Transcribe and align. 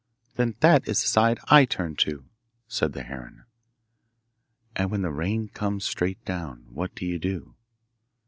'Then 0.35 0.55
that 0.61 0.87
is 0.87 0.99
the 0.99 1.05
side 1.07 1.37
I 1.49 1.63
turn 1.63 1.95
to,' 1.95 2.25
said 2.67 2.93
the 2.93 3.03
heron. 3.03 3.45
'And 4.75 4.89
when 4.89 5.03
the 5.03 5.11
rain 5.11 5.49
comes 5.49 5.85
straight 5.85 6.25
down, 6.25 6.65
what 6.71 6.95
do 6.95 7.05
you 7.05 7.19
do? 7.19 7.53